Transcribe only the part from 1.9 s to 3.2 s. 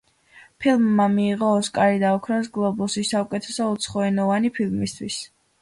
და ოქროს გლობუსი